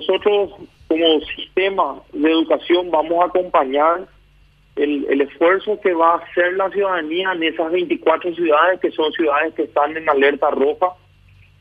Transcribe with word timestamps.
nosotros 0.00 0.50
como 0.88 1.20
sistema 1.36 2.00
de 2.12 2.30
educación 2.30 2.90
vamos 2.90 3.22
a 3.22 3.26
acompañar 3.26 4.08
el, 4.76 5.20
esfuerzo 5.20 5.78
que 5.80 5.92
va 5.92 6.14
a 6.14 6.18
hacer 6.18 6.54
la 6.54 6.70
ciudadanía 6.70 7.32
en 7.32 7.42
esas 7.42 7.70
24 7.70 8.34
ciudades 8.34 8.80
que 8.80 8.90
son 8.92 9.12
ciudades 9.12 9.52
que 9.54 9.64
están 9.64 9.94
en 9.96 10.08
alerta 10.08 10.50
roja, 10.50 10.94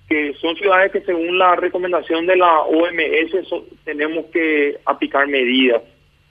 que 0.08 0.34
son 0.36 0.56
ciudades 0.56 0.92
que 0.94 1.02
según 1.02 1.38
la 1.38 1.56
recomendación 1.58 2.26
de 2.28 2.38
la 2.38 2.62
OMS 2.62 3.64
tenemos 3.84 4.26
que 4.28 4.78
aplicar 4.86 5.28
medidas 5.28 5.84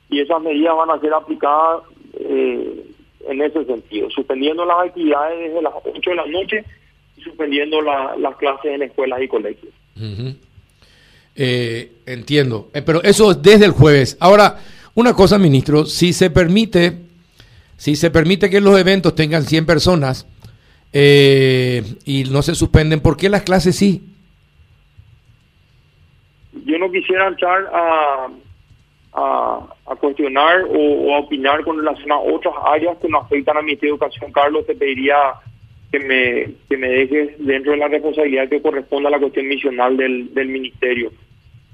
y 0.09 0.21
esas 0.21 0.41
medidas 0.41 0.75
van 0.77 0.91
a 0.91 1.01
ser 1.01 1.13
aplicadas 1.13 1.83
eh, 2.19 2.87
en 3.29 3.43
ese 3.43 3.65
sentido, 3.67 4.09
suspendiendo 4.11 4.65
las 4.65 4.87
actividades 4.87 5.39
desde 5.39 5.61
las 5.61 5.75
8 5.85 6.11
de 6.11 6.17
la 6.17 6.27
noche 6.27 6.65
y 7.19 7.21
suspendiendo 7.21 7.83
las 7.83 8.37
clases 8.37 8.73
en 8.73 8.83
escuelas 8.83 9.21
y 9.21 9.29
colegios. 9.29 9.75
Eh, 11.41 11.93
entiendo, 12.05 12.69
eh, 12.75 12.83
pero 12.83 13.01
eso 13.05 13.31
es 13.31 13.41
desde 13.41 13.65
el 13.65 13.71
jueves. 13.71 14.19
Ahora, 14.19 14.57
una 14.97 15.15
cosa, 15.15 15.39
ministro, 15.39 15.85
si 15.87 16.13
se 16.13 16.31
permite, 16.31 16.99
si 17.77 17.95
se 17.95 18.11
permite 18.11 18.51
que 18.51 18.61
los 18.61 18.77
eventos 18.77 19.15
tengan 19.15 19.45
100 19.45 19.65
personas 19.65 20.27
eh, 20.93 21.85
y 22.05 22.25
no 22.25 22.43
se 22.43 22.57
suspenden, 22.57 22.99
¿por 22.99 23.17
qué 23.17 23.29
las 23.29 23.43
clases 23.43 23.77
sí? 23.77 24.03
Yo 26.65 26.77
no 26.77 26.91
quisiera 26.91 27.29
entrar 27.29 27.71
a, 27.73 28.27
a, 29.13 29.95
cuestionar 30.01 30.65
o, 30.69 31.15
a 31.15 31.21
opinar 31.21 31.63
con 31.63 31.79
relación 31.79 32.11
a 32.11 32.19
otras 32.19 32.55
áreas 32.67 32.99
que 32.99 33.09
nos 33.09 33.27
afectan 33.27 33.59
a 33.59 33.63
mi 33.63 33.79
educación, 33.81 34.33
Carlos, 34.33 34.67
te 34.67 34.75
pediría 34.75 35.15
que 35.93 36.01
me, 36.01 36.55
que 36.69 36.77
me 36.77 36.89
dejes 36.89 37.35
dentro 37.39 37.71
de 37.71 37.79
la 37.79 37.87
responsabilidad 37.87 38.49
que 38.49 38.61
corresponde 38.61 39.07
a 39.07 39.13
la 39.13 39.21
cuestión 39.21 39.47
misional 39.47 39.97
del, 39.97 40.35
del 40.35 40.49
ministerio. 40.49 41.13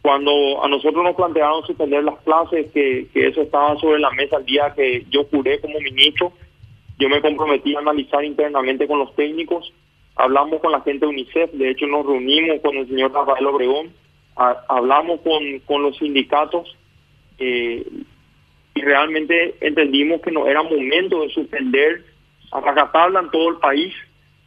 Cuando 0.04 0.62
a 0.62 0.68
nosotros 0.68 1.02
nos 1.02 1.16
plantearon 1.16 1.64
suspender 1.64 2.04
las 2.04 2.20
clases, 2.24 2.70
que, 2.72 3.08
eso 3.14 3.40
estaba 3.40 3.74
sobre 3.76 3.98
la 4.00 4.10
mesa 4.10 4.36
el 4.36 4.44
día 4.44 4.74
que 4.76 5.06
yo 5.08 5.24
juré 5.30 5.58
como 5.62 5.80
ministro, 5.80 6.30
yo 6.98 7.08
me 7.08 7.22
comprometí 7.22 7.74
a 7.74 7.78
analizar 7.78 8.22
internamente 8.22 8.86
con 8.86 8.98
los 8.98 9.16
técnicos, 9.16 9.72
hablamos 10.14 10.60
con 10.60 10.72
la 10.72 10.82
gente 10.82 11.06
de 11.06 11.10
UNICEF, 11.10 11.52
de 11.52 11.70
hecho 11.70 11.86
nos 11.86 12.04
reunimos 12.04 12.60
con 12.60 12.76
el 12.76 12.86
señor 12.86 13.14
Rafael 13.14 13.46
Obregón, 13.46 13.94
hablamos 14.36 15.22
con, 15.22 15.40
con 15.60 15.82
los 15.82 15.96
sindicatos 15.96 16.76
eh, 17.38 17.82
y 18.74 18.80
realmente 18.82 19.54
entendimos 19.62 20.20
que 20.20 20.32
no 20.32 20.46
era 20.46 20.62
momento 20.62 21.22
de 21.22 21.30
suspender 21.30 22.04
a 22.52 22.60
rajatabla 22.60 23.20
en 23.20 23.30
todo 23.30 23.48
el 23.48 23.56
país 23.56 23.94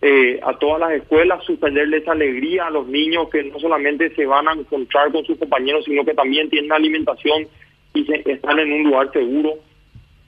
eh, 0.02 0.40
a 0.44 0.53
todas 0.59 0.80
las 0.80 0.92
escuelas, 0.92 1.44
suspenderle 1.44 1.98
esa 1.98 2.12
alegría 2.12 2.67
a 2.67 2.70
los 2.70 2.88
niños 2.88 3.30
que 3.30 3.44
no 3.44 3.59
solamente 3.59 4.14
se 4.14 4.26
van 4.28 4.48
a 4.48 4.54
encontrar 4.54 5.12
con 5.12 5.26
sus 5.26 5.38
compañeros, 5.39 5.86
sino 5.86 6.06
que 6.06 6.14
también 6.14 6.50
tienen 6.50 6.72
alimentación 6.72 7.48
y 7.94 8.06
están 8.30 8.59
en 8.59 8.73
un 8.73 8.84
lugar 8.84 9.12
seguro. 9.12 9.56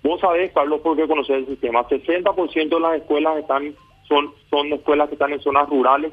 Vos 0.02 0.20
sabés, 0.22 0.52
Carlos, 0.54 0.82
porque 0.84 1.08
conocer 1.08 1.38
el 1.38 1.48
sistema, 1.48 1.88
60% 1.88 2.70
de 2.70 2.80
las 2.80 2.96
escuelas 2.96 3.38
están 3.38 3.76
son 4.08 4.32
son 4.50 4.74
escuelas 4.74 5.08
que 5.08 5.16
están 5.16 5.34
en 5.34 5.42
zonas 5.42 5.70
rurales, 5.70 6.12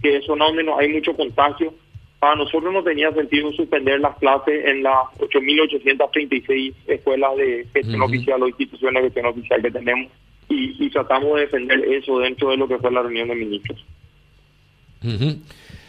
que 0.00 0.18
es 0.18 0.24
zona 0.24 0.44
donde 0.44 0.62
no 0.62 0.78
hay 0.78 0.88
mucho 0.88 1.16
contagio. 1.16 1.74
Para 2.20 2.36
nosotros 2.36 2.72
no 2.72 2.84
tenía 2.84 3.10
sentido 3.12 3.50
suspender 3.52 4.00
las 4.00 4.16
clases 4.18 4.64
en 4.64 4.84
las 4.84 4.94
8.836 5.18 6.72
escuelas 6.86 7.36
de 7.36 7.66
gestión 7.74 8.02
oficial 8.02 8.42
o 8.42 8.48
instituciones 8.48 9.02
de 9.02 9.06
gestión 9.08 9.26
oficial 9.26 9.60
que 9.60 9.70
tenemos 9.72 10.10
y, 10.48 10.90
tratamos 10.90 11.34
de 11.36 11.42
defender 11.42 11.80
eso 11.84 12.18
dentro 12.18 12.50
de 12.50 12.56
lo 12.56 12.68
que 12.68 12.78
fue 12.78 12.90
la 12.90 13.02
reunión 13.02 13.28
de 13.28 13.34
ministros. 13.34 13.84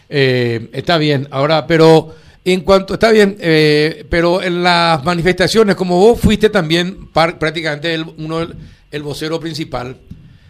Eh, 0.09 0.69
está 0.73 0.97
bien, 0.97 1.27
ahora, 1.31 1.67
pero 1.67 2.13
en 2.43 2.61
cuanto, 2.61 2.93
está 2.93 3.11
bien, 3.11 3.35
eh, 3.39 4.05
pero 4.09 4.41
en 4.41 4.63
las 4.63 5.03
manifestaciones, 5.03 5.75
como 5.75 5.99
vos 5.99 6.19
fuiste 6.19 6.49
también 6.49 7.07
prácticamente 7.11 7.93
el, 7.93 8.05
uno 8.17 8.47
el 8.89 9.03
vocero 9.03 9.39
principal, 9.39 9.97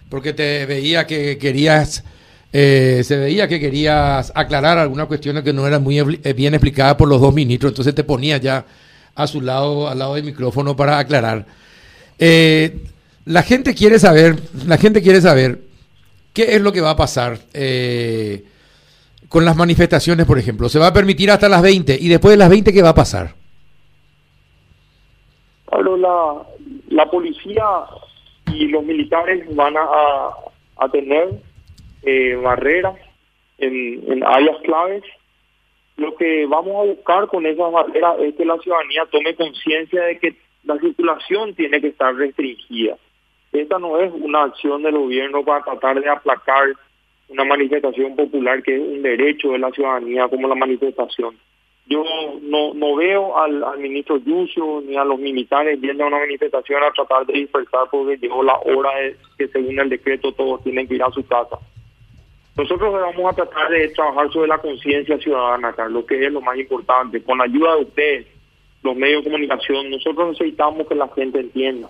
porque 0.10 0.34
te 0.34 0.66
veía 0.66 1.08
que 1.08 1.38
querías, 1.38 2.04
eh, 2.54 3.02
se 3.04 3.18
veía 3.18 3.48
que 3.48 3.60
querías 3.60 4.32
aclarar 4.36 4.78
algunas 4.78 5.08
cuestiones 5.08 5.44
que 5.44 5.54
no 5.54 5.66
eran 5.66 5.84
muy 5.84 6.00
bien 6.36 6.54
explicadas 6.54 6.96
por 6.96 7.08
los 7.08 7.20
dos 7.20 7.34
ministros, 7.34 7.72
entonces 7.72 7.96
te 7.96 8.04
ponía 8.04 8.38
ya 8.38 8.66
a 9.16 9.28
su 9.28 9.42
lado, 9.42 9.90
al 9.90 9.98
lado 9.98 10.16
del 10.16 10.24
micrófono 10.24 10.76
para 10.76 11.00
aclarar. 11.00 11.46
Eh, 12.20 12.78
la 13.28 13.44
gente 13.44 13.76
quiere 13.76 14.00
saber, 14.00 14.36
la 14.66 14.78
gente 14.78 15.02
quiere 15.02 15.20
saber 15.20 15.60
qué 16.34 16.56
es 16.56 16.62
lo 16.62 16.72
que 16.72 16.82
va 16.82 16.92
a 16.92 16.96
pasar 16.96 17.38
eh, 17.54 18.44
con 19.28 19.44
las 19.44 19.58
manifestaciones, 19.58 20.26
por 20.26 20.40
ejemplo. 20.40 20.70
Se 20.70 20.80
va 20.80 20.88
a 20.88 20.94
permitir 20.94 21.30
hasta 21.30 21.50
las 21.50 21.62
20 21.62 21.98
y 22.00 22.08
después 22.08 22.32
de 22.32 22.38
las 22.38 22.50
20, 22.50 22.72
¿qué 22.72 22.82
va 22.82 22.90
a 22.90 22.96
pasar? 22.96 23.34
Pablo, 25.66 25.98
la, 25.98 26.36
la 26.90 27.12
policía 27.12 27.66
y 28.54 28.68
los 28.70 28.84
militares 28.84 29.44
van 29.56 29.76
a, 29.78 30.90
tener 30.92 31.28
eh, 32.04 32.36
barreras 32.36 32.96
en, 33.58 34.10
en 34.10 34.24
áreas 34.24 34.56
claves. 34.64 35.04
Lo 35.98 36.16
que 36.16 36.46
vamos 36.46 36.76
a 36.76 36.94
buscar 36.94 37.28
con 37.28 37.46
esas 37.46 37.72
barreras 37.74 38.20
es 38.22 38.36
que 38.36 38.46
la 38.46 38.58
ciudadanía 38.60 39.06
tome 39.12 39.36
conciencia 39.36 40.04
de 40.04 40.18
que 40.18 40.36
la 40.64 40.78
circulación 40.80 41.56
tiene 41.56 41.82
que 41.82 41.88
estar 41.88 42.16
restringida 42.16 42.96
esta 43.52 43.80
no 43.80 44.00
es 44.00 44.12
una 44.14 44.44
acción 44.44 44.84
del 44.84 44.98
gobierno 44.98 45.44
para 45.44 45.64
tratar 45.64 46.02
de 46.02 46.10
aplacar 46.10 46.68
una 47.30 47.44
manifestación 47.44 48.16
popular 48.16 48.62
que 48.64 48.76
es 48.76 48.82
un 48.82 49.02
derecho 49.02 49.52
de 49.52 49.60
la 49.60 49.72
ciudadanía 49.72 50.28
como 50.28 50.48
la 50.48 50.56
manifestación. 50.56 51.36
Yo 51.90 52.04
no, 52.42 52.96
veo 52.96 53.38
al, 53.38 53.64
ministro 53.80 54.18
Yucio 54.18 54.84
ni 54.86 54.98
a 54.98 55.06
los 55.06 55.20
militares 55.20 55.80
viendo 55.80 56.06
una 56.06 56.20
manifestación 56.20 56.84
a 56.84 56.92
tratar 56.92 57.26
de 57.26 57.34
dispersar 57.34 57.88
porque 57.90 58.18
llegó 58.18 58.44
la 58.44 58.58
hora 58.60 58.94
de 58.98 59.16
que 59.38 59.48
según 59.48 59.80
el 59.80 59.90
decreto 59.90 60.34
todos 60.34 60.62
tienen 60.64 60.88
que 60.88 60.96
ir 60.96 61.04
a 61.04 61.12
su 61.12 61.26
casa. 61.26 61.58
Nosotros 62.58 62.92
vamos 62.92 63.32
a 63.32 63.36
tratar 63.36 63.70
de 63.70 63.88
trabajar 63.90 64.30
sobre 64.34 64.50
la 64.50 64.58
conciencia 64.58 65.18
ciudadana, 65.20 65.72
Carlos, 65.74 66.06
que 66.06 66.26
es 66.26 66.32
lo 66.32 66.42
más 66.42 66.58
importante. 66.58 67.24
Con 67.24 67.38
la 67.38 67.46
ayuda 67.46 67.76
de 67.76 67.82
ustedes, 67.84 68.28
los 68.84 68.96
medios 68.96 69.24
de 69.24 69.30
comunicación, 69.30 69.90
nosotros 69.90 70.32
necesitamos 70.32 70.88
que 70.88 70.96
la 70.96 71.08
gente 71.10 71.40
entienda 71.40 71.88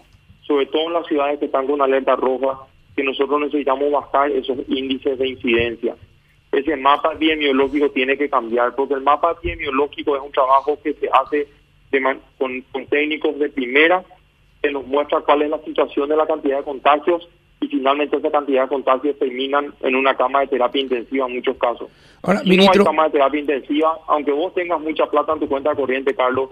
sobre 0.48 0.66
todo 0.68 0.88
en 0.88 0.94
las 0.94 1.08
ciudades 1.08 1.40
que 1.40 1.46
están 1.46 1.68
con 1.68 1.82
alerta 1.82 2.16
roja, 2.16 2.60
que 2.96 3.04
nosotros 3.04 3.42
necesitamos 3.42 3.92
bajar 3.92 4.32
esos 4.32 4.58
índices 4.70 5.20
de 5.20 5.28
incidencia. 5.28 5.96
Ese 6.52 6.76
mapa 6.78 7.14
epidemiológico 7.14 7.92
tiene 7.92 8.18
que 8.18 8.30
cambiar, 8.30 8.74
porque 8.76 8.94
el 8.94 9.02
mapa 9.02 9.34
epidemiológico 9.34 10.16
es 10.16 10.24
un 10.24 10.32
trabajo 10.32 10.80
que 10.82 10.94
se 10.94 11.10
hace 11.12 11.48
con, 12.38 12.86
técnicos 12.90 13.38
de 13.38 13.50
primera, 13.50 14.04
que 14.62 14.72
nos 14.72 14.88
muestra 14.88 15.20
cuál 15.22 15.44
es 15.44 15.50
la 15.50 15.60
situación 15.60 16.10
de 16.10 16.16
la 16.16 16.26
cantidad 16.26 16.58
de 16.58 16.64
contagios 16.64 17.28
y 17.60 17.68
finalmente 17.68 18.18
esa 18.18 18.32
cantidad 18.32 18.64
de 18.64 18.70
contagios 18.70 19.18
terminan 19.20 19.74
en 19.82 19.96
una 19.96 20.16
cama 20.16 20.42
de 20.42 20.48
terapia 20.48 20.82
intensiva 20.82 21.28
en 21.28 21.36
muchos 21.36 21.58
casos. 21.58 21.90
Ahora, 22.24 22.40
si 22.40 22.56
no 22.56 22.64
hay 22.64 22.84
cama 22.84 23.06
de 23.06 23.12
terapia 23.12 23.40
intensiva, 23.40 23.98
aunque 24.08 24.32
vos 24.32 24.54
tengas 24.54 24.80
mucha 24.80 25.06
plata 25.08 25.34
en 25.34 25.40
tu 25.40 25.48
cuenta 25.48 25.76
corriente, 25.76 26.16
Carlos, 26.16 26.52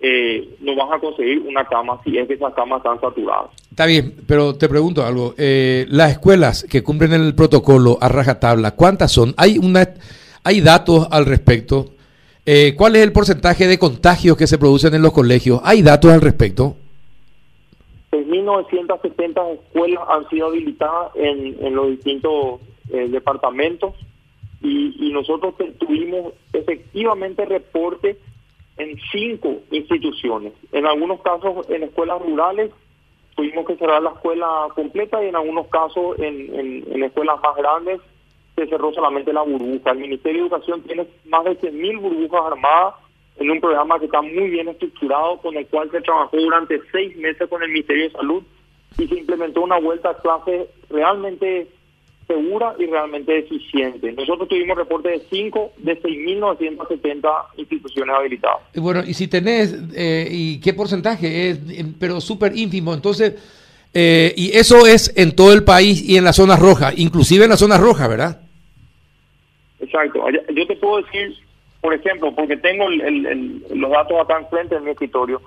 eh, 0.00 0.56
no 0.60 0.76
vas 0.76 0.92
a 0.92 1.00
conseguir 1.00 1.40
una 1.40 1.64
cama 1.64 2.00
si 2.04 2.16
es 2.16 2.28
que 2.28 2.34
esas 2.34 2.54
camas 2.54 2.78
están 2.78 3.00
saturadas. 3.00 3.50
Está 3.70 3.86
bien, 3.86 4.14
pero 4.26 4.54
te 4.54 4.68
pregunto 4.68 5.04
algo. 5.04 5.34
Eh, 5.36 5.86
las 5.88 6.12
escuelas 6.12 6.64
que 6.70 6.82
cumplen 6.82 7.12
el 7.12 7.34
protocolo 7.34 7.98
a 8.00 8.08
rajatabla, 8.08 8.72
¿cuántas 8.72 9.10
son? 9.10 9.34
¿Hay, 9.36 9.58
una, 9.58 9.88
hay 10.44 10.60
datos 10.60 11.08
al 11.10 11.26
respecto? 11.26 11.86
Eh, 12.46 12.74
¿Cuál 12.76 12.96
es 12.96 13.02
el 13.02 13.12
porcentaje 13.12 13.66
de 13.66 13.78
contagios 13.78 14.36
que 14.36 14.46
se 14.46 14.58
producen 14.58 14.94
en 14.94 15.02
los 15.02 15.12
colegios? 15.12 15.60
¿Hay 15.64 15.82
datos 15.82 16.12
al 16.12 16.20
respecto? 16.20 16.76
6.970 18.12 19.52
escuelas 19.54 20.04
han 20.08 20.28
sido 20.30 20.46
habilitadas 20.46 21.12
en, 21.16 21.56
en 21.60 21.74
los 21.74 21.90
distintos 21.90 22.60
eh, 22.90 23.08
departamentos 23.08 23.94
y, 24.62 24.94
y 24.98 25.12
nosotros 25.12 25.54
tuvimos 25.78 26.32
efectivamente 26.52 27.44
reportes 27.44 28.16
en 28.78 28.96
cinco 29.12 29.60
instituciones. 29.70 30.52
En 30.72 30.86
algunos 30.86 31.20
casos 31.20 31.68
en 31.68 31.82
escuelas 31.82 32.22
rurales 32.22 32.70
tuvimos 33.34 33.66
que 33.66 33.76
cerrar 33.76 34.02
la 34.02 34.10
escuela 34.10 34.68
completa 34.74 35.22
y 35.22 35.28
en 35.28 35.36
algunos 35.36 35.66
casos 35.68 36.18
en, 36.18 36.84
en, 36.88 37.02
escuelas 37.02 37.40
más 37.42 37.56
grandes 37.56 38.00
se 38.56 38.66
cerró 38.66 38.92
solamente 38.92 39.32
la 39.32 39.42
burbuja. 39.42 39.90
El 39.90 39.98
Ministerio 39.98 40.42
de 40.42 40.48
Educación 40.48 40.82
tiene 40.82 41.06
más 41.26 41.44
de 41.44 41.58
100.000 41.60 42.00
burbujas 42.00 42.42
armadas 42.46 42.94
en 43.36 43.50
un 43.50 43.60
programa 43.60 43.98
que 43.98 44.06
está 44.06 44.20
muy 44.20 44.50
bien 44.50 44.68
estructurado, 44.68 45.38
con 45.38 45.56
el 45.56 45.66
cual 45.68 45.90
se 45.90 46.00
trabajó 46.00 46.36
durante 46.36 46.80
seis 46.90 47.16
meses 47.16 47.48
con 47.48 47.62
el 47.62 47.70
Ministerio 47.70 48.04
de 48.04 48.10
Salud 48.10 48.42
y 48.98 49.06
se 49.06 49.18
implementó 49.18 49.62
una 49.62 49.78
vuelta 49.78 50.10
a 50.10 50.18
clase 50.18 50.68
realmente 50.90 51.68
segura 52.28 52.74
y 52.78 52.86
realmente 52.86 53.38
eficiente. 53.38 54.12
Nosotros 54.12 54.48
tuvimos 54.48 54.76
reporte 54.76 55.08
de 55.08 55.20
5 55.30 55.72
de 55.78 56.00
6.970 56.00 57.46
instituciones 57.56 58.14
habilitadas. 58.14 58.58
Bueno, 58.76 59.02
y 59.04 59.14
si 59.14 59.26
tenés, 59.26 59.76
eh, 59.96 60.28
¿y 60.30 60.60
qué 60.60 60.74
porcentaje? 60.74 61.50
Es, 61.50 61.60
pero 61.98 62.20
súper 62.20 62.56
ínfimo. 62.56 62.92
Entonces, 62.92 63.34
eh, 63.94 64.34
y 64.36 64.56
eso 64.56 64.86
es 64.86 65.12
en 65.16 65.34
todo 65.34 65.52
el 65.54 65.64
país 65.64 66.06
y 66.06 66.18
en 66.18 66.24
la 66.24 66.34
zona 66.34 66.56
roja, 66.56 66.92
inclusive 66.94 67.44
en 67.44 67.50
la 67.50 67.56
zona 67.56 67.78
roja, 67.78 68.06
¿verdad? 68.06 68.42
Exacto. 69.80 70.22
Yo 70.54 70.66
te 70.66 70.76
puedo 70.76 71.02
decir 71.02 71.34
Por 71.80 71.94
ejemplo, 71.94 72.34
porque 72.34 72.56
tengo 72.56 72.84
los 72.90 73.90
datos 73.90 74.20
acá 74.20 74.38
enfrente 74.38 74.74
de 74.74 74.80
mi 74.82 74.90
escritorio, 74.90 75.40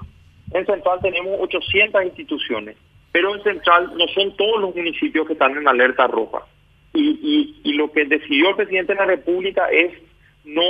en 0.52 0.66
Central 0.66 1.00
tenemos 1.02 1.38
800 1.42 2.04
instituciones, 2.06 2.76
pero 3.12 3.36
en 3.36 3.44
Central 3.44 3.92
no 3.96 4.08
son 4.08 4.36
todos 4.36 4.62
los 4.62 4.76
municipios 4.76 5.28
que 5.28 5.34
están 5.34 5.56
en 5.58 5.68
alerta 5.68 6.08
roja. 6.08 6.40
Y, 6.94 7.56
y, 7.64 7.74
lo 7.74 7.92
que 7.92 8.06
decidió 8.06 8.50
el 8.50 8.56
presidente 8.58 8.94
de 8.94 9.00
la 9.00 9.06
República 9.06 9.68
es 9.72 9.94
no 10.44 10.62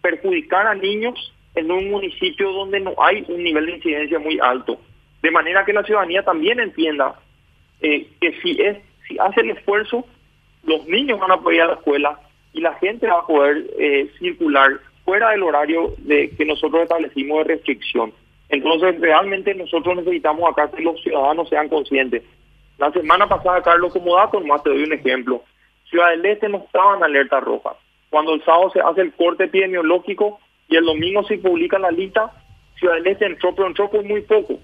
perjudicar 0.00 0.66
a 0.66 0.74
niños 0.74 1.32
en 1.54 1.70
un 1.70 1.90
municipio 1.90 2.50
donde 2.52 2.80
no 2.80 2.94
hay 2.98 3.24
un 3.28 3.42
nivel 3.42 3.66
de 3.66 3.72
incidencia 3.72 4.18
muy 4.18 4.38
alto. 4.40 4.80
De 5.22 5.30
manera 5.30 5.64
que 5.64 5.74
la 5.74 5.82
ciudadanía 5.82 6.22
también 6.22 6.58
entienda 6.58 7.20
eh, 7.80 8.08
que 8.20 8.32
si, 8.40 8.60
es, 8.62 8.78
si 9.06 9.18
hace 9.18 9.42
el 9.42 9.50
esfuerzo, 9.50 10.06
los 10.64 10.86
niños 10.86 11.20
van 11.20 11.32
a 11.32 11.40
poder 11.40 11.56
ir 11.56 11.62
a 11.62 11.66
la 11.66 11.74
escuela 11.74 12.20
y 12.52 12.60
la 12.60 12.74
gente 12.74 13.06
va 13.06 13.20
a 13.20 13.26
poder 13.26 13.66
eh, 13.78 14.10
circular 14.18 14.80
fuera 15.04 15.30
del 15.30 15.42
horario 15.42 15.94
de 15.98 16.30
que 16.30 16.44
nosotros 16.44 16.82
establecimos 16.82 17.38
de 17.38 17.54
restricción. 17.54 18.12
Entonces, 18.48 19.00
realmente 19.00 19.54
nosotros 19.54 19.96
necesitamos 19.96 20.50
acá 20.50 20.70
que 20.70 20.82
los 20.82 21.00
ciudadanos 21.02 21.48
sean 21.48 21.68
conscientes. 21.68 22.22
La 22.78 22.90
semana 22.92 23.28
pasada, 23.28 23.62
Carlos, 23.62 23.92
como 23.92 24.16
dato, 24.16 24.40
nomás 24.40 24.62
te 24.62 24.70
doy 24.70 24.82
un 24.84 24.92
ejemplo. 24.92 25.42
Ciudad 25.90 26.10
del 26.10 26.26
Este 26.26 26.48
no 26.48 26.58
estaba 26.58 26.96
en 26.96 27.04
alerta 27.04 27.40
roja. 27.40 27.76
Cuando 28.10 28.34
el 28.34 28.44
sábado 28.44 28.70
se 28.70 28.80
hace 28.80 29.02
el 29.02 29.12
corte 29.12 29.44
epidemiológico 29.44 30.40
y 30.68 30.76
el 30.76 30.84
domingo 30.84 31.24
se 31.24 31.38
publica 31.38 31.78
la 31.78 31.90
lista, 31.90 32.30
Ciudad 32.78 32.94
del 32.94 33.06
Este 33.06 33.26
entró, 33.26 33.54
pero 33.54 33.68
entró 33.68 33.90
por 33.90 34.04
muy 34.04 34.22
poco. 34.22 34.58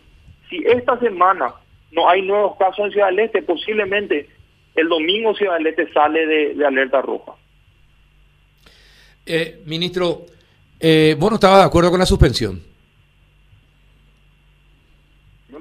Si 0.48 0.58
esta 0.66 0.98
semana 0.98 1.54
no 1.92 2.08
hay 2.08 2.22
nuevos 2.22 2.56
casos 2.58 2.86
en 2.86 2.92
Ciudad 2.92 3.08
del 3.08 3.20
Este, 3.20 3.42
posiblemente 3.42 4.28
el 4.74 4.88
domingo 4.88 5.34
Ciudad 5.34 5.54
del 5.54 5.68
Este 5.68 5.92
sale 5.92 6.26
de, 6.26 6.66
alerta 6.66 7.00
roja. 7.00 7.32
Eh, 9.26 9.62
ministro, 9.64 10.26
eh, 10.80 11.16
¿vos 11.18 11.30
no 11.30 11.36
estabas 11.36 11.60
de 11.60 11.66
acuerdo 11.66 11.90
con 11.90 12.00
la 12.00 12.06
suspensión? 12.06 12.73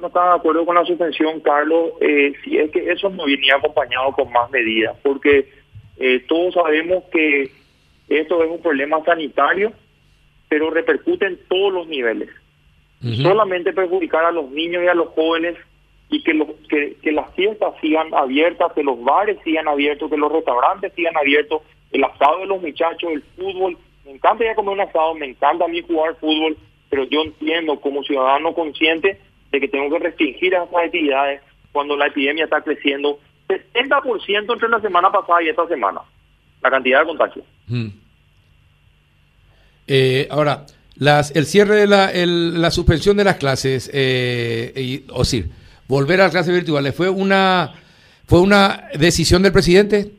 No 0.04 0.08
estaba 0.08 0.32
de 0.32 0.36
acuerdo 0.36 0.66
con 0.66 0.76
la 0.76 0.84
suspensión, 0.84 1.40
Carlos, 1.40 1.92
eh, 2.02 2.34
si 2.44 2.58
es 2.58 2.70
que 2.72 2.92
eso 2.92 3.10
no 3.10 3.24
venía 3.24 3.56
acompañado 3.56 4.12
con 4.12 4.30
más 4.34 4.52
medidas, 4.52 4.98
porque 5.02 5.48
eh, 5.98 6.26
todos 6.28 6.56
sabemos 6.56 7.06
que 7.06 7.50
esto 8.10 8.44
es 8.44 8.52
un 8.52 8.62
problema 8.62 9.02
sanitario, 9.06 9.72
pero 10.50 10.72
repercute 10.72 11.26
en 11.26 11.40
todos 11.48 11.72
los 11.72 11.88
niveles. 11.88 12.30
Solamente 13.22 13.72
perjudicar 13.72 14.26
a 14.26 14.34
los 14.34 14.52
niños 14.52 14.84
y 14.84 14.88
a 14.88 14.94
los 14.94 15.08
jóvenes 15.10 15.56
y 16.10 16.22
que, 16.22 16.96
que, 17.02 17.12
las 17.14 17.34
fiestas 17.36 17.74
sigan 17.80 18.14
abiertas, 18.14 18.74
que 18.74 18.84
los 18.84 19.02
bares 19.02 19.38
sigan 19.46 19.70
abiertos, 19.70 20.10
que 20.10 20.18
los 20.18 20.34
restaurantes 20.34 20.92
sigan 20.96 21.16
abiertos, 21.16 21.62
el 21.94 22.04
asado 22.04 22.40
de 22.40 22.48
los 22.48 22.62
muchachos, 22.62 23.10
el 23.10 23.22
fútbol. 23.38 23.78
Me 24.04 24.12
encanta 24.12 24.44
ya 24.44 24.56
comer 24.56 24.74
un 24.74 24.82
asado, 24.82 25.16
me 25.16 25.28
encanta 25.28 25.64
a 25.64 25.70
mí 25.70 25.82
jugar 25.82 26.16
fútbol, 26.16 26.58
pero 26.90 27.06
yo 27.06 27.22
entiendo 27.22 27.80
como 27.80 28.04
ciudadano 28.04 28.54
consciente 28.54 29.18
de 29.54 29.60
que 29.60 29.68
tengo 29.68 29.90
que 29.92 30.04
restringir 30.04 30.54
esas 30.54 30.68
actividades 30.74 31.42
cuando 31.72 31.96
la 31.96 32.08
epidemia 32.08 32.46
está 32.46 32.62
creciendo 32.62 33.20
70% 33.48 34.52
entre 34.52 34.68
la 34.68 34.82
semana 34.82 35.12
pasada 35.12 35.44
y 35.44 35.50
esta 35.50 35.68
semana, 35.68 36.02
la 36.62 36.72
cantidad 36.72 37.02
de 37.02 37.06
contagios. 37.06 37.46
Mm. 37.68 37.88
Eh, 39.88 40.28
ahora, 40.32 40.66
las, 40.96 41.36
el 41.36 41.46
cierre 41.46 41.76
de 41.76 41.88
la, 41.88 42.12
la 42.14 42.72
suspensión 42.72 43.16
de 43.16 43.26
las 43.26 43.36
clases, 43.36 43.92
eh, 43.94 45.04
o 45.12 45.24
sí, 45.24 45.46
volver 45.88 46.20
a 46.22 46.24
las 46.24 46.32
clases 46.32 46.54
virtuales, 46.54 46.96
¿fue 46.96 47.10
una, 47.10 47.74
¿fue 48.26 48.42
una 48.42 48.90
decisión 48.98 49.44
del 49.44 49.52
presidente? 49.52 50.12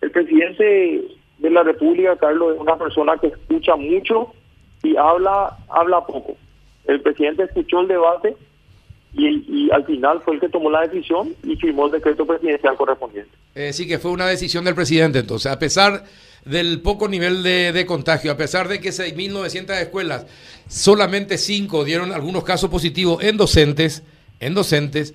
El 0.00 0.10
presidente 0.12 1.02
de 1.38 1.50
la 1.50 1.64
República, 1.64 2.16
Carlos, 2.16 2.54
es 2.54 2.60
una 2.60 2.76
persona 2.76 3.16
que 3.20 3.26
escucha 3.26 3.74
mucho 3.74 4.34
y 4.82 4.96
habla, 4.96 5.56
habla 5.68 6.04
poco. 6.04 6.36
El 6.86 7.00
presidente 7.00 7.44
escuchó 7.44 7.80
el 7.80 7.88
debate 7.88 8.36
y, 9.14 9.70
al 9.70 9.84
final 9.84 10.20
fue 10.22 10.34
el 10.34 10.40
que 10.40 10.48
tomó 10.48 10.70
la 10.70 10.86
decisión 10.86 11.34
y 11.42 11.56
firmó 11.56 11.86
el 11.86 11.92
decreto 11.92 12.26
presidencial 12.26 12.76
correspondiente. 12.76 13.30
Eh, 13.54 13.72
sí, 13.72 13.86
que 13.86 13.98
fue 13.98 14.10
una 14.10 14.26
decisión 14.26 14.64
del 14.64 14.74
presidente 14.74 15.18
entonces, 15.18 15.50
a 15.50 15.58
pesar 15.58 16.04
del 16.44 16.80
poco 16.80 17.08
nivel 17.08 17.42
de, 17.42 17.84
contagio, 17.86 18.32
a 18.32 18.36
pesar 18.36 18.68
de 18.68 18.80
que 18.80 18.90
6.900 18.90 19.82
escuelas, 19.82 20.26
solamente 20.68 21.36
5 21.36 21.84
dieron 21.84 22.12
algunos 22.12 22.44
casos 22.44 22.70
positivos 22.70 23.22
en 23.22 23.36
docentes, 23.36 24.04
en 24.40 24.54
docentes, 24.54 25.14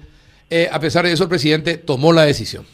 eh, 0.49 0.69
a 0.71 0.79
pesar 0.79 1.05
de 1.05 1.13
eso 1.13 1.23
el 1.23 1.29
presidente 1.29 1.77
tomó 1.77 2.13
la 2.13 2.23
decisión. 2.25 2.65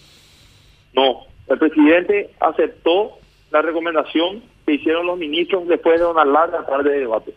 No, 0.93 1.25
el 1.47 1.59
presidente 1.59 2.31
aceptó 2.39 3.19
la 3.51 3.61
recomendación 3.61 4.43
hicieron 4.73 5.05
los 5.05 5.17
ministros 5.17 5.67
después 5.67 5.99
de 5.99 6.05
una 6.05 6.25
larga 6.25 6.65
tarde 6.65 6.91
de 6.91 6.99
debate. 6.99 7.33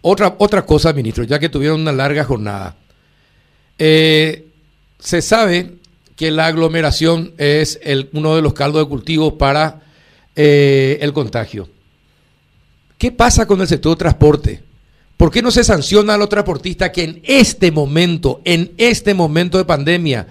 Otra, 0.00 0.34
otra 0.38 0.66
cosa, 0.66 0.92
ministro, 0.92 1.24
ya 1.24 1.38
que 1.38 1.48
tuvieron 1.48 1.80
una 1.80 1.92
larga 1.92 2.24
jornada. 2.24 2.76
Eh, 3.78 4.46
se 4.98 5.22
sabe 5.22 5.74
que 6.16 6.30
la 6.30 6.46
aglomeración 6.46 7.32
es 7.38 7.80
uno 8.12 8.36
de 8.36 8.42
los 8.42 8.52
caldos 8.52 8.82
de 8.82 8.88
cultivo 8.88 9.38
para 9.38 9.80
eh, 10.36 10.98
el 11.00 11.12
contagio. 11.12 11.68
¿Qué 12.98 13.10
pasa 13.10 13.46
con 13.46 13.60
el 13.60 13.66
sector 13.66 13.96
transporte? 13.96 14.62
¿Por 15.16 15.30
qué 15.30 15.42
no 15.42 15.50
se 15.50 15.64
sanciona 15.64 16.14
a 16.14 16.18
los 16.18 16.28
transportistas 16.28 16.90
que 16.90 17.04
en 17.04 17.20
este 17.24 17.70
momento, 17.70 18.40
en 18.44 18.72
este 18.76 19.14
momento 19.14 19.58
de 19.58 19.64
pandemia, 19.64 20.28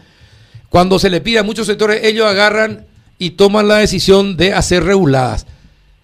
cuando 0.69 0.99
se 0.99 1.09
le 1.09 1.21
pide 1.21 1.39
a 1.39 1.43
muchos 1.43 1.67
sectores, 1.67 2.03
ellos 2.03 2.25
agarran 2.25 2.85
y 3.17 3.31
toman 3.31 3.67
la 3.67 3.77
decisión 3.77 4.37
de 4.37 4.53
hacer 4.53 4.83
reguladas? 4.83 5.47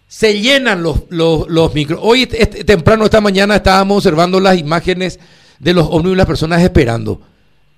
Se 0.08 0.40
llenan 0.40 0.82
los, 0.82 1.04
los, 1.10 1.50
los 1.50 1.74
micros. 1.74 2.00
Hoy, 2.02 2.26
temprano, 2.26 3.06
esta 3.06 3.22
mañana, 3.22 3.58
estábamos 3.58 3.98
observando 3.98 4.40
las 4.40 4.58
imágenes 4.58 5.20
de 5.60 5.74
los 5.74 5.86
ómnibus 5.88 6.14
y 6.14 6.18
las 6.18 6.26
personas 6.26 6.62
esperando. 6.62 7.22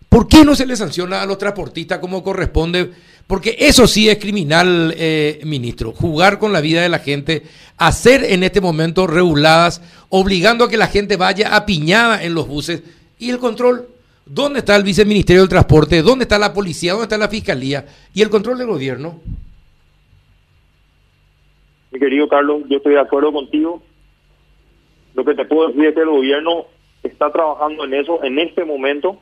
¿Por 0.10 0.28
qué 0.28 0.44
no 0.44 0.56
se 0.56 0.66
le 0.66 0.76
sanciona 0.76 1.22
a 1.22 1.26
los 1.26 1.38
transportistas 1.38 2.00
como 2.00 2.24
corresponde? 2.24 2.92
Porque 3.28 3.56
eso 3.60 3.88
sí 3.88 4.10
es 4.10 4.18
criminal, 4.18 4.94
eh, 4.98 5.40
ministro. 5.44 5.92
Jugar 5.92 6.40
con 6.40 6.52
la 6.52 6.62
vida 6.62 6.82
de 6.82 6.90
la 6.90 6.98
gente, 6.98 7.44
hacer 7.78 8.24
en 8.24 8.44
este 8.44 8.60
momento 8.60 9.06
reguladas, 9.06 9.82
obligando 10.10 10.66
a 10.66 10.70
que 10.70 10.78
la 10.78 10.88
gente 10.88 11.16
vaya 11.16 11.56
apiñada 11.56 12.24
en 12.24 12.34
los 12.34 12.48
buses. 12.48 12.82
¿Y 13.20 13.30
el 13.30 13.38
control? 13.38 13.88
¿Dónde 14.26 14.60
está 14.60 14.76
el 14.76 14.84
viceministerio 14.84 15.44
del 15.44 15.50
Transporte? 15.50 16.02
¿Dónde 16.02 16.24
está 16.24 16.40
la 16.40 16.54
policía? 16.54 16.94
¿Dónde 16.94 17.06
está 17.06 17.18
la 17.20 17.28
fiscalía? 17.28 17.86
¿Y 18.14 18.24
el 18.24 18.32
control 18.32 18.58
del 18.58 18.68
gobierno? 18.68 19.20
Mi 21.92 22.00
querido 22.00 22.28
Carlos, 22.28 22.64
yo 22.70 22.78
estoy 22.78 22.94
de 22.94 23.00
acuerdo 23.00 23.32
contigo. 23.32 23.82
Lo 25.16 25.26
que 25.26 25.36
te 25.36 25.46
puedo 25.46 25.68
decir 25.68 25.86
es 25.86 25.96
que 25.96 26.02
el 26.02 26.10
gobierno 26.10 26.66
está 27.04 27.32
trabajando 27.32 27.86
en 27.86 27.94
eso 27.94 28.24
en 28.24 28.40
este 28.40 28.66
momento 28.66 29.20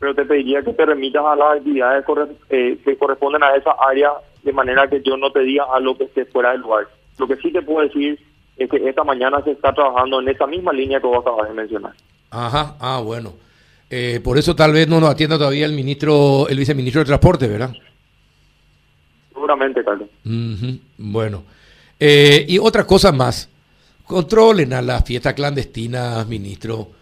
pero 0.00 0.14
te 0.14 0.24
pediría 0.24 0.62
que 0.62 0.72
te 0.72 0.86
remitas 0.86 1.22
a 1.24 1.36
las 1.36 1.58
actividades 1.58 2.04
eh, 2.48 2.78
que 2.82 2.96
corresponden 2.96 3.42
a 3.42 3.54
esa 3.54 3.72
área 3.86 4.12
de 4.42 4.52
manera 4.52 4.88
que 4.88 5.02
yo 5.02 5.16
no 5.18 5.30
te 5.30 5.40
diga 5.40 5.66
algo 5.72 5.96
que 5.96 6.04
esté 6.04 6.24
fuera 6.24 6.52
del 6.52 6.62
lugar. 6.62 6.88
Lo 7.18 7.28
que 7.28 7.36
sí 7.36 7.52
te 7.52 7.60
puedo 7.60 7.86
decir 7.86 8.18
es 8.56 8.70
que 8.70 8.88
esta 8.88 9.04
mañana 9.04 9.42
se 9.44 9.50
está 9.50 9.74
trabajando 9.74 10.20
en 10.20 10.28
esa 10.28 10.46
misma 10.46 10.72
línea 10.72 11.00
que 11.00 11.06
vos 11.06 11.18
acabas 11.18 11.48
de 11.48 11.54
mencionar. 11.54 11.92
Ajá, 12.30 12.76
ah, 12.80 13.02
bueno. 13.04 13.34
Eh, 13.90 14.20
por 14.24 14.38
eso 14.38 14.56
tal 14.56 14.72
vez 14.72 14.88
no 14.88 15.00
nos 15.00 15.10
atienda 15.10 15.36
todavía 15.36 15.66
el 15.66 15.72
ministro, 15.72 16.48
el 16.48 16.58
viceministro 16.58 17.00
de 17.00 17.06
Transporte, 17.06 17.46
¿verdad? 17.46 17.72
Seguramente, 19.34 19.84
Carlos. 19.84 20.08
Bueno. 20.96 21.42
Eh, 22.00 22.46
y 22.48 22.58
otra 22.58 22.86
cosa 22.86 23.12
más. 23.12 23.48
Controlen 24.06 24.72
a 24.72 24.82
las 24.82 25.04
fiestas 25.04 25.34
clandestinas, 25.34 26.26
ministro 26.26 26.98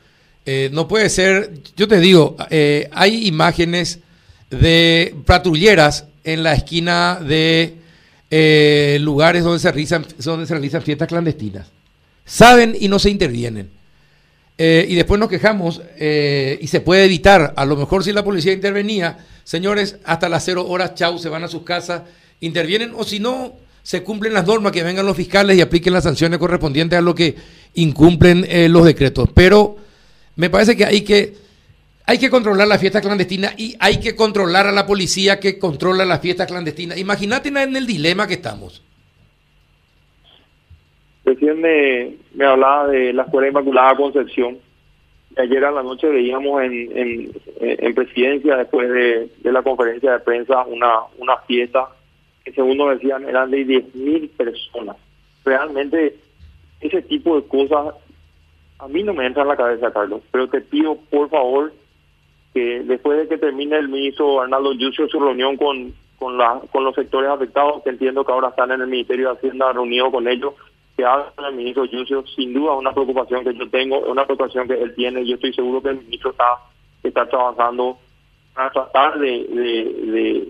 eh, 0.51 0.71
no 0.73 0.89
puede 0.89 1.11
ser, 1.11 1.61
yo 1.77 1.87
te 1.87 2.01
digo, 2.01 2.35
eh, 2.49 2.89
hay 2.93 3.27
imágenes 3.27 3.99
de 4.49 5.15
patrulleras 5.27 6.07
en 6.25 6.43
la 6.43 6.55
esquina 6.55 7.21
de 7.21 7.75
lugares 9.01 9.45
donde 9.45 9.59
se, 9.59 9.71
realizan, 9.71 10.07
donde 10.25 10.47
se 10.47 10.55
realizan 10.55 10.81
fiestas 10.81 11.07
clandestinas. 11.07 11.67
Saben 12.25 12.75
y 12.81 12.89
no 12.89 12.99
se 12.99 13.11
intervienen. 13.11 13.71
y 14.57 14.95
después 14.95 15.21
nos 15.21 15.29
quejamos 15.29 15.83
y 15.99 16.67
se 16.67 16.81
puede 16.81 17.05
evitar. 17.05 17.53
A 17.55 17.67
lo 17.67 17.77
mejor 17.77 18.03
si 18.03 18.13
la 18.13 18.25
policía 18.25 18.55
intervenía, 18.55 19.19
señores, 19.45 19.97
hasta 20.05 20.31
las 20.31 20.47
cero 20.47 20.67
horas, 20.67 20.95
chau, 20.95 21.19
se 21.19 21.29
van 21.29 21.45
a 21.45 21.49
sus 21.49 21.63
casas, 21.63 22.05
intervienen 22.41 22.93
o 22.97 23.05
si 23.05 23.21
no, 23.21 23.53
se 23.83 24.03
cumplen 24.03 24.35
las 24.35 24.47
normas, 24.47 24.73
que 24.73 24.83
vengan 24.83 25.07
los 25.07 25.17
fiscales 25.17 25.57
y 25.57 25.61
apliquen 25.61 25.93
las 25.93 26.05
sanciones 26.05 26.39
correspondientes 26.39 26.99
a 26.99 27.03
lo 27.03 27.15
que 27.15 27.35
incumplen 27.75 28.47
los 28.73 28.85
decretos. 28.85 29.31
Pero 29.35 29.77
me 30.37 30.51
parece 30.51 30.77
que 30.77 30.85
hay 30.85 31.03
que, 31.03 31.35
hay 32.07 32.19
que 32.19 32.31
controlar 32.31 32.69
la 32.69 32.79
fiesta 32.79 33.01
clandestina 33.01 33.53
y 33.57 33.75
hay 33.81 33.99
que 33.99 34.15
controlar 34.15 34.69
a 34.69 34.73
la 34.73 34.87
policía 34.87 35.41
que 35.41 35.59
controla 35.59 36.05
la 36.05 36.21
fiesta 36.21 36.47
clandestina. 36.47 36.97
Imagínate 36.97 37.49
en 37.49 37.77
el 37.77 37.87
dilema 37.87 38.27
que 38.27 38.35
estamos. 38.35 38.85
Recién 41.25 41.61
me, 41.61 42.47
hablaba 42.47 42.87
de 42.87 43.13
la 43.13 43.25
Escuela 43.25 43.49
Inmaculada 43.49 43.97
Concepción. 43.97 44.59
Ayer 45.37 45.65
a 45.65 45.71
la 45.71 45.83
noche 45.83 46.09
veíamos 46.09 46.63
en, 46.63 47.33
en, 47.61 47.95
presidencia, 47.95 48.57
después 48.57 48.89
de, 48.89 49.29
la 49.43 49.63
conferencia 49.63 50.13
de 50.13 50.21
prensa, 50.21 50.65
una, 50.65 51.01
una 51.19 51.37
fiesta 51.49 51.89
que 52.49 52.55
según 52.55 52.79
decían 52.91 53.29
eran 53.29 53.51
de 53.51 53.67
10.000 53.67 54.31
personas. 54.31 54.97
Realmente 55.45 56.17
ese 56.81 57.03
tipo 57.03 57.37
de 57.37 57.47
cosas 57.47 57.95
a 58.79 58.89
mí 58.89 59.03
no 59.03 59.13
me 59.13 59.27
entra 59.27 59.43
en 59.43 59.49
la 59.49 59.57
cabeza, 59.57 59.93
Carlos, 59.93 60.23
pero 60.31 60.49
te 60.49 60.61
pido 60.61 60.97
por 61.11 61.29
favor 61.29 61.73
que 62.55 62.83
después 62.85 63.19
de 63.19 63.29
que 63.29 63.39
termine 63.39 63.77
el 63.77 63.89
ministro 63.89 64.41
Arnaldo 64.41 64.73
Yucio 64.73 65.09
su 65.09 65.19
reunión 65.19 65.57
con, 65.57 65.93
con, 66.19 66.39
la, 66.39 66.61
con 66.71 66.85
los 66.85 66.95
sectores 66.95 67.29
afectados, 67.29 67.83
que 67.83 67.91
entiendo 67.91 68.25
que 68.25 68.33
ahora 68.33 68.49
están 68.49 68.71
en 68.71 68.81
el 68.81 68.87
Ministerio 68.87 69.29
de 69.29 69.35
Hacienda 69.35 69.73
reunido 69.73 70.11
con 70.11 70.29
ellos, 70.29 70.55
que 70.97 71.05
haga 71.05 71.33
el 71.49 71.57
ministro 71.57 71.85
Yucio, 71.87 72.25
sin 72.29 72.55
duda 72.55 72.75
una 72.75 72.93
preocupación 72.93 73.45
que 73.45 73.55
yo 73.55 73.69
tengo, 73.69 73.99
una 74.01 74.25
preocupación 74.25 74.69
que 74.69 74.81
él 74.81 74.95
tiene, 74.95 75.27
yo 75.27 75.35
estoy 75.35 75.53
seguro 75.53 75.83
que 75.83 75.91
el 75.91 75.99
ministro 75.99 76.31
está, 76.31 76.59
está 77.03 77.27
trabajando 77.29 77.99
para 78.55 78.71
tratar 78.71 79.19
de, 79.19 80.49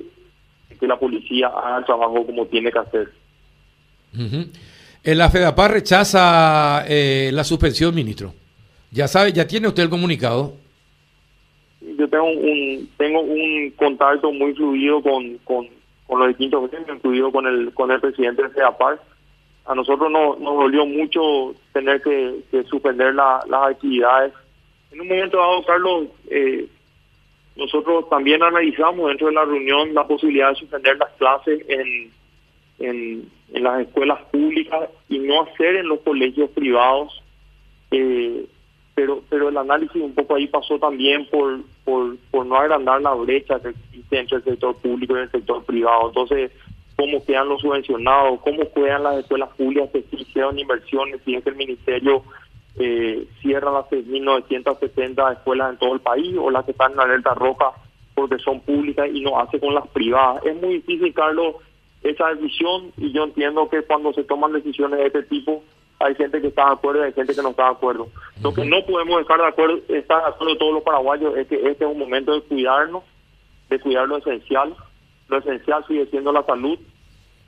que 0.79 0.87
la 0.87 0.99
policía 0.99 1.49
haga 1.49 1.79
el 1.79 1.85
trabajo 1.85 2.25
como 2.27 2.47
tiene 2.47 2.71
que 2.71 2.79
hacer. 2.79 3.09
La 5.05 5.31
FEDAPAR 5.31 5.73
rechaza 5.73 6.85
eh, 6.89 7.31
la 7.33 7.45
suspensión, 7.45 7.95
ministro. 7.95 8.33
Ya 8.91 9.07
sabe, 9.07 9.33
ya 9.33 9.47
tiene 9.47 9.69
usted 9.69 9.85
el 9.85 9.91
comunicado 9.91 10.55
yo 11.81 12.09
tengo 12.09 12.27
un 12.27 12.89
tengo 12.97 13.21
un 13.21 13.71
contacto 13.77 14.33
muy 14.33 14.55
fluido 14.55 15.03
con, 15.03 15.39
con, 15.45 15.69
los 16.09 16.29
distintos 16.29 16.71
gremios, 16.71 16.97
incluido 16.97 17.31
con 17.31 17.47
el 17.47 17.73
con 17.75 17.91
el 17.91 18.01
presidente 18.01 18.43
de 18.43 18.51
CEAPAR. 18.51 19.01
A 19.67 19.75
nosotros 19.75 20.11
nos, 20.11 20.41
nos 20.41 20.55
dolió 20.55 20.87
mucho 20.87 21.55
tener 21.73 22.01
que, 22.01 22.43
suspender 22.71 23.15
las 23.15 23.45
actividades. 23.71 24.33
En 24.91 25.03
un 25.03 25.09
momento 25.09 25.37
dado, 25.37 25.63
Carlos, 25.65 26.07
eh, 26.31 26.67
nosotros 27.59 28.09
también 28.09 28.43
analizamos 28.43 29.09
dentro 29.09 29.27
de 29.27 29.35
la 29.35 29.45
reunión 29.45 29.93
la 29.93 30.07
posibilidad 30.07 30.51
de 30.51 30.55
suspender 30.55 30.97
las 30.97 31.11
clases 31.15 31.61
en, 31.69 32.13
en, 32.79 33.29
las 33.53 33.81
escuelas 33.81 34.21
públicas 34.31 34.89
y 35.09 35.19
no 35.19 35.43
hacer 35.43 35.77
en 35.77 35.89
los 35.89 36.01
colegios 36.01 36.51
privados. 36.51 37.21
Eh, 37.91 38.47
pero 38.95 39.23
pero 39.29 39.49
el 39.49 39.57
análisis 39.57 40.01
un 40.01 40.15
poco 40.15 40.37
ahí 40.37 40.47
pasó 40.47 40.79
también 40.79 41.27
por, 41.31 41.61
por, 41.85 42.17
por 42.31 42.47
no 42.47 42.57
agrandar 42.57 43.01
la 43.03 43.15
brecha 43.15 43.61
que 43.61 43.71
existe 43.71 44.19
entre 44.19 44.37
el 44.39 44.45
sector 44.45 44.77
público 44.77 45.17
y 45.17 45.23
el 45.23 45.31
sector 45.31 45.65
privado. 45.65 46.09
Entonces, 46.09 46.53
cómo 46.95 47.25
quedan 47.25 47.49
los 47.49 47.61
subvencionados, 47.61 48.41
cómo 48.41 48.73
quedan 48.73 49.03
las 49.03 49.19
escuelas 49.19 49.51
públicas 49.57 49.91
que 49.93 50.05
hicieron 50.13 50.59
inversiones, 50.59 51.21
si 51.25 51.35
es 51.35 51.43
que 51.43 51.51
el 51.51 51.57
ministerio 51.57 52.23
eh, 52.79 53.27
cierra 53.41 53.73
las 53.73 53.87
6.970 53.87 55.33
escuelas 55.33 55.71
en 55.71 55.79
todo 55.79 55.95
el 55.95 56.01
país 56.01 56.37
o 56.39 56.51
las 56.51 56.65
que 56.65 56.73
están 56.73 56.93
en 56.93 57.01
alerta 57.01 57.35
roja 57.35 57.73
porque 58.15 58.39
son 58.39 58.61
públicas 58.61 59.09
y 59.13 59.21
no 59.21 59.39
hace 59.39 59.61
con 59.61 59.75
las 59.75 59.87
privadas. 59.89 60.45
Es 60.45 60.61
muy 60.61 60.75
difícil, 60.75 61.15
Carlos, 61.15 61.57
esa 62.03 62.29
decisión 62.35 62.93
y 62.97 63.13
yo 63.13 63.25
entiendo 63.25 63.69
que 63.69 63.83
cuando 63.83 64.13
se 64.13 64.25
toman 64.25 64.53
decisiones 64.53 64.99
de 64.99 65.07
este 65.07 65.23
tipo 65.25 65.63
hay 66.01 66.15
gente 66.15 66.41
que 66.41 66.49
está 66.49 66.67
de 66.67 66.73
acuerdo 66.73 67.03
y 67.03 67.07
hay 67.07 67.13
gente 67.13 67.35
que 67.35 67.43
no 67.43 67.51
está 67.51 67.65
de 67.65 67.71
acuerdo. 67.71 68.09
Lo 68.43 68.55
que 68.55 68.65
no 68.65 68.85
podemos 68.87 69.21
estar 69.21 69.39
de 69.39 69.47
acuerdo, 69.47 69.79
estar 69.89 70.23
de 70.23 70.29
acuerdo 70.29 70.57
todos 70.57 70.75
los 70.75 70.83
paraguayos 70.83 71.37
es 71.37 71.49
que 71.49 71.57
este 71.57 71.85
es 71.85 71.91
un 71.91 71.99
momento 71.99 72.33
de 72.33 72.43
cuidarnos, 72.43 73.03
de 73.69 73.81
cuidar 73.81 74.09
lo 74.09 74.19
esencial. 74.19 74.75
Lo 75.29 75.39
esencial 75.39 75.85
sigue 75.87 76.07
siendo 76.07 76.33
la 76.33 76.45
salud, 76.45 76.79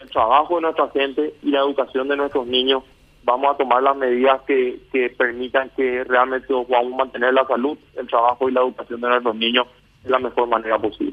el 0.01 0.11
trabajo 0.11 0.57
de 0.57 0.63
nuestra 0.63 0.89
gente 0.91 1.35
y 1.43 1.51
la 1.51 1.61
educación 1.61 2.09
de 2.09 2.17
nuestros 2.17 2.47
niños. 2.47 2.83
Vamos 3.23 3.55
a 3.55 3.57
tomar 3.59 3.83
las 3.83 3.97
medidas 3.97 4.41
que, 4.43 4.81
que 4.93 5.11
permitan 5.11 5.71
que 5.77 6.05
realmente 6.05 6.47
podamos 6.49 6.97
mantener 6.97 7.35
la 7.35 7.47
salud, 7.47 7.79
el 7.97 8.07
trabajo 8.07 8.49
y 8.49 8.53
la 8.53 8.61
educación 8.61 9.01
de 9.01 9.09
nuestros 9.09 9.37
niños 9.37 9.67
de 10.05 10.11
la 10.11 10.19
mejor 10.19 10.49
manera 10.49 10.79
posible. 10.79 11.09